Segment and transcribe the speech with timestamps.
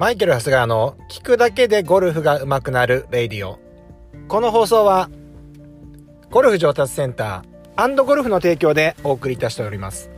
[0.00, 3.58] マイケル・ハスガーの聞くだけでゴルフが上手くなるレイディオ。
[4.28, 5.10] この放送は、
[6.30, 10.10] ゴルフ上達センターゴルフの提供でお送りいたしております。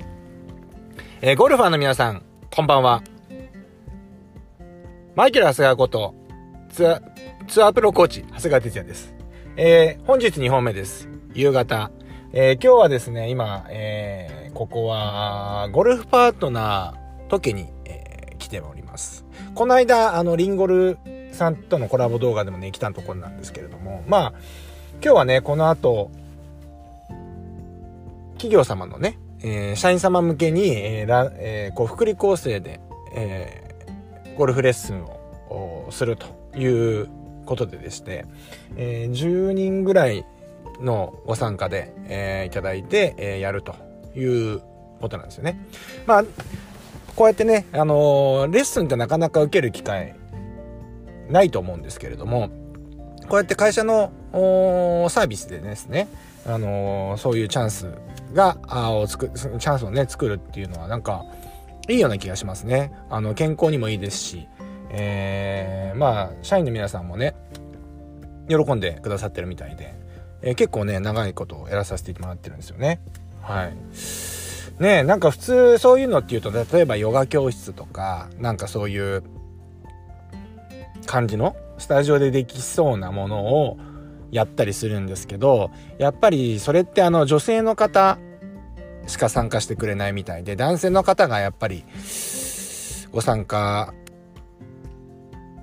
[1.21, 2.23] えー、ゴルファーの皆さん、
[2.55, 3.03] こんばんは。
[5.16, 6.14] マイケル・ハスガーこと
[6.71, 7.03] ツア、
[7.49, 9.12] ツアープロコーチ、長谷川哲也です。
[9.57, 11.09] えー、本日2本目です。
[11.35, 11.91] 夕方。
[12.33, 19.27] えー、今日はですね、今、えー、ここは、ゴルフパートナー、トケに、えー、来ております。
[19.55, 20.98] この間、あの、リンゴル
[21.33, 24.33] さんとのコラボ動画でもね、来たところなんですけれども、まあ、
[25.02, 26.11] 今日はね、この後、
[28.34, 32.80] 企業様のね、えー、社員様向けに、えーえー、こう、福利厚生で、
[33.15, 36.66] えー、ゴルフレッスンをするとい
[37.03, 37.09] う
[37.45, 38.25] ことででして、
[38.77, 40.25] えー、10人ぐらい
[40.80, 43.75] のご参加で、えー、いただいて、えー、やると
[44.16, 44.62] いう
[45.00, 45.59] ことなんですよね。
[46.06, 46.25] まあ、
[47.16, 50.14] こうやってね、あの、レッスンってなかなか受ける機会
[51.28, 52.50] ないと思うんですけれども、
[53.28, 54.12] こうやって会社の
[55.11, 56.09] サービスでですね、
[56.47, 57.92] あの、そういうチャンス
[58.33, 61.25] が、あを作チャンスをね、作るっていうのはなんか、
[61.89, 62.92] いいような気がしますね。
[63.11, 64.48] あの、健康にもいいですし、
[64.91, 67.34] えー、まあ、社員の皆さんもね、
[68.48, 69.95] 喜んでくださってるみたいで、
[70.42, 73.01] えー、結構ね、長いことをやらさせてもらってるんですよね。
[73.41, 73.77] はい。
[74.78, 79.23] ねなんか普通そういうのっていうと例えばヨガ教室とかなんかそういう
[81.06, 83.79] 感じのスタジオでできそうなものを
[84.31, 88.19] やったりするんですけどやっぱりそれってあの女性の方
[89.06, 91.84] しか参加してくれないみたいで男性の方がやっぱり
[93.11, 93.92] ご参加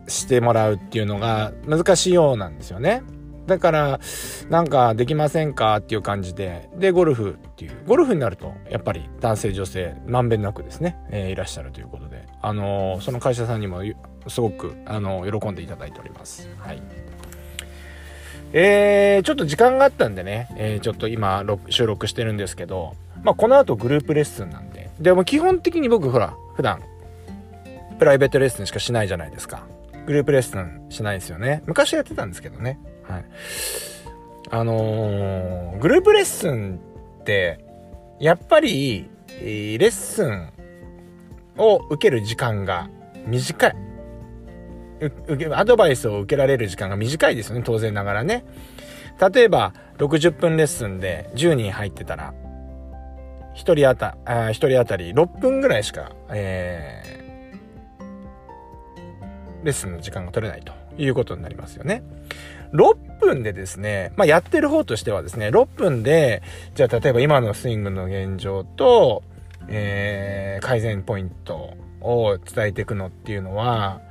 [0.08, 3.04] してもらうっていうのが難しいようなんですよね。
[3.50, 4.00] だから、
[4.50, 13.82] なんかできませんかっていう感じで、で、ゴルフっていう、ゴルフになると、やっぱり男性女性、まんべんなくですね、えー、いらっしゃるということで、あの、その会社さんにも、
[14.28, 16.48] すごく、あの、喜んでいただいております。
[16.60, 16.82] はい。
[18.54, 26.82] えー、ちょっと時間があったんでね、えー、ちょっと今、収録してるんですけど、まあ、この後グループレッスンなんで、でも基本的に僕、ほら、普段、
[27.98, 29.66] プライベートレッスンしかしないじゃないですか。
[30.06, 31.62] グループレッスンしないですよね。
[31.66, 32.80] 昔やってたんですけどね。
[33.10, 33.26] はい。
[34.52, 36.80] あのー、グループレッスン
[37.22, 37.66] って、
[38.20, 39.10] やっぱり、
[39.42, 40.50] レッスン
[41.58, 42.90] を受ける時間が
[43.26, 43.76] 短い。
[45.54, 48.46] アドバイスを受けられる時間が短いですよね、当然ながらね。
[49.34, 52.34] 例えば、60分レッスンで10人入ってたら、
[53.56, 62.04] 1人あた、あ1人当たり6分ぐらいしか、えー、レッスンの時間が取れないということになりますよね。
[62.74, 66.42] 6分でですね、まあ、やってる方としてはですね、6分で、
[66.76, 69.24] じゃあ例えば今のスイングの現状と、
[69.68, 74.02] えー、改善ポイントを伝えていくのっていうのは、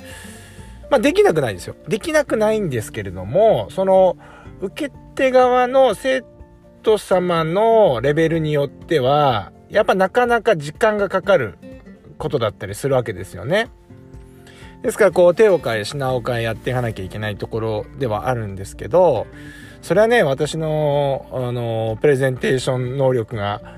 [0.91, 1.77] まあ、できなくないですよ。
[1.89, 4.17] できなくないんですけれども、その、
[4.61, 6.25] 受け手側の生
[6.83, 11.59] 徒様のレベルによっては、やっぱなかなか時間がかかる
[12.17, 13.69] ことだったりするわけですよね。
[14.83, 19.27] ですからこう手を変え品を変えやっていかなきゃいけないところではあるんですけど
[19.83, 23.77] それはね私のあのプレゼンテーション能力が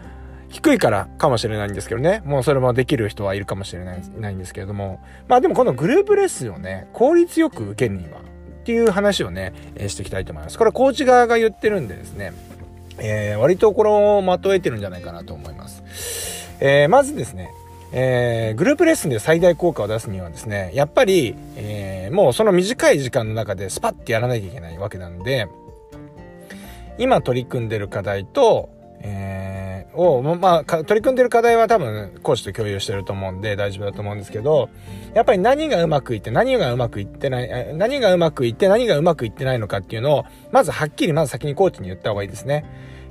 [0.49, 2.23] 低いからかもしれないんですけどね。
[2.25, 5.01] もうそれもできる人はいるかもしれないないんですけれども。
[5.29, 10.59] まあでもこのグループレッスンをね効率よく受けるにはっていう話をね、えー、していきたいと思います。
[10.59, 12.33] これコーチ側が言ってるんでですね、
[12.99, 17.51] えー、割とこれをまとえてるんじゃないかなと思います、えー、まずですね
[17.93, 25.49] えー、グループレッスンで最大効果を出すにはですね、やっぱり、えー、もうその短い時間の中でスパッてやらなきゃいけないわけなんで、
[26.99, 28.69] 今取り組んでる課題と、
[29.03, 34.69] えー、を、まあ、取り組んでる課題は多分、講師と共有してると思うんで大丈夫だと思うんですけど、
[35.15, 42.65] やっぱり何がうまくいって、何がうまくいってない、何がうまくいって、何がうまくいってないのかっていうのを、まずはっきり、まず先にコーチに言った方がいいですね。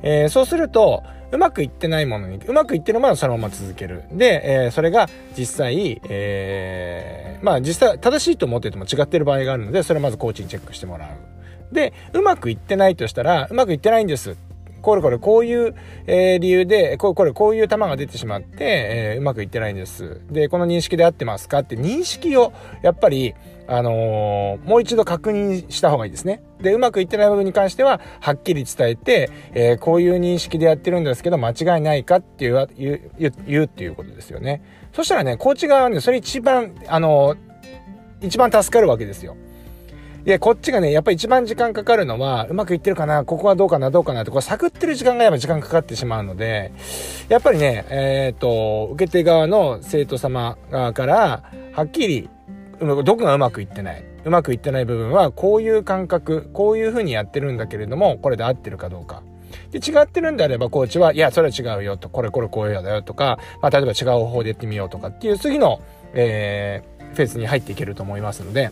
[0.03, 4.03] えー、そうすると、うまくいってないものに、うまくいってるものはそのまま続ける。
[4.11, 5.07] で、えー、それが
[5.37, 11.73] 実際、えー、まあ実際正しいと思ってても違ってる場合があるので、それをまずコーチにチェックしてもらう。
[11.73, 14.37] で、うまくいってないとしたら、うまくいってないんです。
[14.79, 15.75] これこれこういう、
[16.07, 20.21] えー、理由で、これこれこういう球が出てしまって、えー、うまくいってないんです。
[20.31, 23.35] で、この認識で合ってますかって認識を、やっぱり、
[23.67, 26.41] あのー、もう一度確認した方がいいですね。
[26.59, 32.93] で、うまくいってない部分に関しては、はっきり伝えて、え、こういう認識でやってるんですけど、間違いないかっていう、言
[33.29, 34.63] う、言うっていうことですよね。
[34.91, 37.37] そしたらね、コーチ側はね、それ一番、あのー、
[38.21, 39.37] 一番助かるわけですよ。
[40.29, 46.71] で、こっちがね、やっぱり一番時間かかるのは、うまくいってるかな、ここはどうかな、どうかなって、こう探ってる時間がやっぱ時間かかってしまうので、
[47.29, 51.43] やっぱりね、えっ、ー、と、受け手側の生徒様側から、
[51.73, 52.29] はっきり、
[52.79, 54.03] どこがうまくいってない。
[54.23, 59.23] うまくいってない部分は、こういう感覚、こういう風にやってるんだけれども、これで合ってるかどうか。
[59.71, 65.81] で、違ってるんであれば、コーチは、いや、それは違うよと、これこれこういうだよとか、まあ、例えば違う方法でやってみようとかっていう次の、
[66.13, 68.69] えー、フェーズに入っていけると思いますので、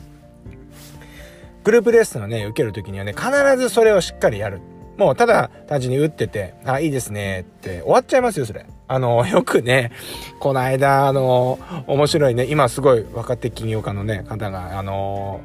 [1.68, 4.62] グループレッスンをね、受けるときにはね、必ずそれをしっかりやる。
[4.96, 8.66] もうただ単純に打ってて、あ、いいですねって終わっちゃいますよ、それ。
[8.88, 9.92] あの、 よくね、
[10.40, 15.42] この間、あの、面白いね、今すごい若手起業家のね、方が、あの、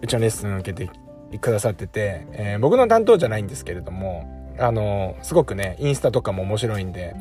[0.00, 7.16] うちのレッスン受けてくださってて、えー、僕の担当じゃないんですけれども、あの、すごくね、インスタとかも面白いんで、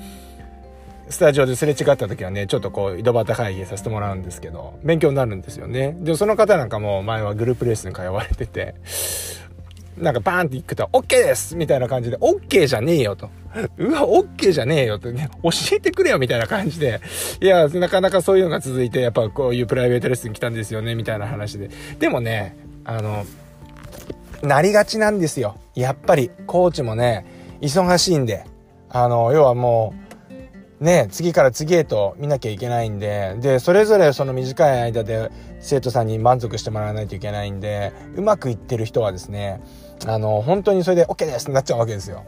[1.10, 5.98] スタジオですれ違った時はね、ちょっとこう、井戸端会議させてもらうんですけど、勉強になるんですよね。
[6.00, 8.76] で、その方なんかも前はグループレッスン通われてて、
[9.98, 13.30] なんかバーンって行くと、OK ですみたいな感じで、OK じゃねえよと。
[13.78, 17.02] うわ、OK じゃねえよってね、教えてくれよみたいな感じで、
[17.42, 21.70] いや、なかなかそういうのが続いて、やっぱこういうプライベートレッスン来たんですよね、みたいな話で。
[21.98, 22.56] でもね、
[22.86, 23.26] あの、
[24.44, 25.58] なりがちなんですよ。
[25.74, 27.26] やっぱり、コーチもね、
[27.62, 28.46] 忙しいんで、
[28.90, 30.09] あの、要はもう、
[30.80, 35.30] ね、次から次へと見なきゃいけないんで、で、それぞれその短い間で
[35.60, 39.62] 生徒さんに満足してもらわないといけないんで、うまくいってる人はですね、
[40.06, 42.24] あの、本当にそれで OK ですってなっちゃうわけですよ。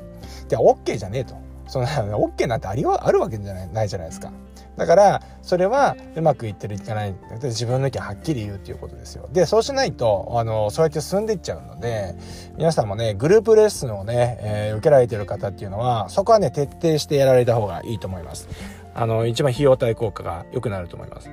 [0.50, 1.36] で、OK じゃねえと。
[1.72, 4.32] その、OK なんてありは、あるわけじゃないないじゃないですか。
[4.76, 9.30] だから、それはうまくいってるいかない、自分の意見はっきり言うっていうことですよ。
[9.32, 12.16] で、そうしないと、あの、そうやって進んでいっちゃうので、
[12.58, 18.50] 皆さんもね、グループレッスンをね、えー、受けられてる方っていうのは、そこはね、徹底してやられた方がいいと思います。
[18.94, 21.30] あの、一番費用対効果が良くなると思います。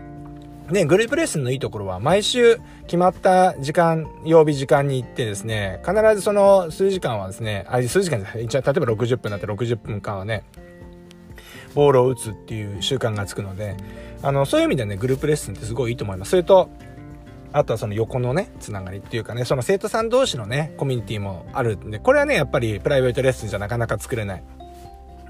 [0.71, 10.45] ね、グループレッスンのいいところは、毎週決まった時間、曜日時間に行ってですね、必ずその数時間はですね、あ、数時間じゃ一応例えば60分だったら60分間はね、
[11.75, 13.77] ボールを打つっていう習慣がつくので、
[14.23, 16.31] あの、そういう意味でね、グループレッスンってすごいいいと思います。
[16.33, 16.69] それと、
[17.53, 24.43] あとはその横のね、つながりっていうかね、その生徒さん同士のね、コミュニティもあるんで、これはね、やっぱりプライベートレッスンじゃなかなか作れない。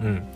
[0.01, 0.27] うん。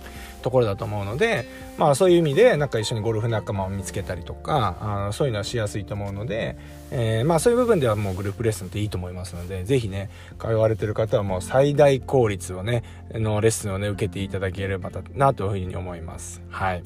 [0.42, 1.46] ところだと思うので、
[1.78, 6.56] まあそういう意味でなんか一緒にゴルフ仲間を見つけたりとかあそういうのはしやすいと思うので、
[6.90, 16.42] えー、まあそういう部分ではもうグループレッスンっていいと思いますので是非ね通われてる方はもう最大効率をねのレッスンをね受けていただければなというふうに思います。
[16.50, 16.82] はい。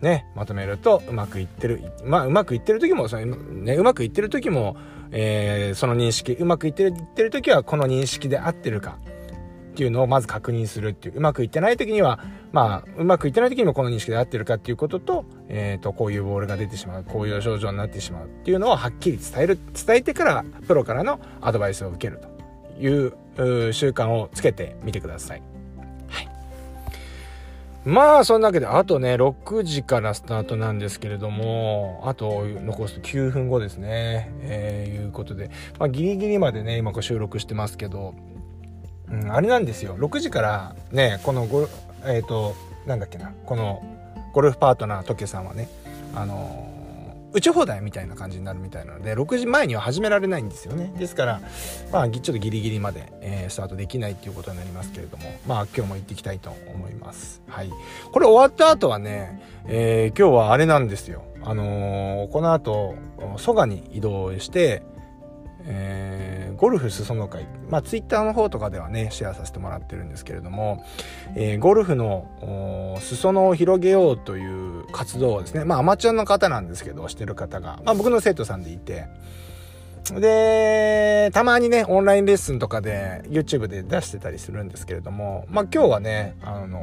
[0.00, 4.76] ねまとめるとうまくいってるまあうまくいってる時もその、ね、うまくいってる時も、
[5.10, 8.98] えー、その認識うまくいってるいってる時はこの認識で合ってるか。
[9.78, 12.18] っていうのをまず確認するっていう、うまくいってない時には、
[12.50, 22.18] まあ、うまくいってない時にもこの認識で合ってるかっていうことと、え、ー、と、こういうボールが出てしまう、こういう症状になってしまうっていうのをはっきり伝える、伝えてから、プロからのアドバイスを受ける
[22.76, 25.42] という習慣をつけてみてください。
[26.08, 26.28] はい。
[27.84, 38.16] まあ、そんなわけで、あとね、6時からスタートなんですけれども、あと残すと9分後ですね、えー、いうことで、まあ、ギリギリまでね、今こう収録してますけど、
[39.10, 39.96] うん、あれなんですよ。
[39.96, 41.68] 6時からねこのご
[42.04, 42.54] えっ、ー、と
[42.86, 43.82] なんだっけなこの
[44.32, 45.68] ゴルフパートナートケさんはね
[46.14, 46.68] あの
[47.32, 50.92] 打ち放題みたいな感じになるみたいなので6時前には始められないんですよね。
[50.98, 51.40] ですから
[51.92, 57.42] まあちょっとギリギリまで、えー、スタートできないっていうことになりますけれどもまあ今日も行っていきたいと思います。
[57.48, 57.70] はい。
[58.12, 61.22] これ終わった後はね、えー、今日はあれなんですよ。
[61.42, 62.94] あのー、この後
[63.36, 64.82] 蘇我に移動して
[65.70, 70.84] えー、ゴルフ裾野会、まあ、ツイッターの方とかではね、シェアさせてもらってるんですけれども、
[71.36, 79.06] えー、ゴルフの裾野を広げようという活動をですね、まあ、アマチュアの方なんですけど、してる方が、まあ、僕の生徒さんでいて、
[80.10, 86.80] で、たまにね、オンラインレッスンとかで YouTube で出してたりするんですけれども、まあ今日はね、あの、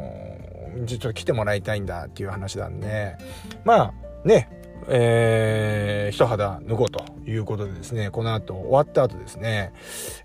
[0.86, 3.18] ちょっと来てもらいたいんだっていう話なんで、
[3.64, 3.94] まあ
[4.26, 4.50] ね、
[4.88, 9.74] えー、一肌脱ごうということでですね、この後終わった後ですね、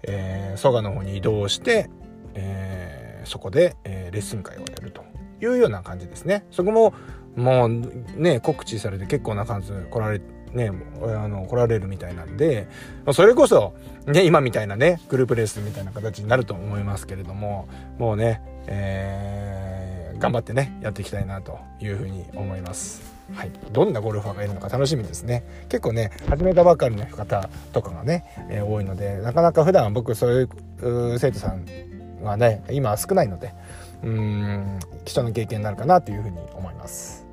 [0.03, 1.91] えー、蘇我の方に移動して、
[2.35, 5.03] えー、そこで、えー、レッスン会をやると
[5.41, 6.45] いうような感じですね。
[6.51, 6.95] そこも、
[7.37, 7.69] もう
[8.17, 10.21] ね、告知されて結構な数来られ
[10.53, 12.69] ね、あの、来られるみたいなんで、
[13.13, 13.75] それこそ、
[14.07, 23.20] ね、今みたいなね、グループレースみたいな形になると思いますけれども、もうね、えー、頑張ってね、やっていきたいなというふうに思います。
[23.35, 25.45] はい、どんなゴルファーがいるのか楽しみですね。
[25.69, 30.49] 結構ね始めたばかりの方とかがね、えー、多いのでなかなか普段僕そう
[30.83, 31.65] いう生徒さん
[32.23, 33.55] はね今は少ないので
[34.03, 37.30] うん貴重な経験になるかなというふうに思います。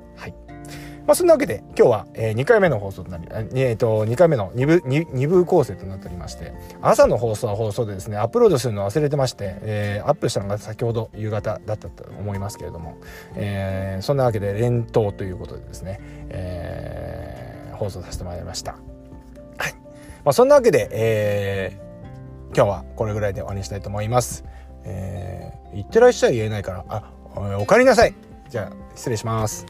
[1.08, 12.98] まあ、そんなわけで今日は、えー、2回目の放送となり、えー、と2回目の2部 2, 部構成となっておりまして朝の放送は放送でですねアップロードするの忘れてまして、えー、アップしたのが先ほど夕方だったと思いますけれども、
[13.36, 15.98] えー、そんなわけで連投ということでですね、
[16.28, 18.72] えー、放送させてもらいました。
[18.72, 18.78] は
[19.66, 19.72] い
[20.26, 24.44] まあ、そんなわけで、えー、今日はこれぐらいで終わりにしたいと思います。
[24.84, 27.10] えー、いってらっしゃい言えないから、あ、
[27.58, 28.14] お帰りなさい。
[28.50, 29.64] じゃあ、失礼します。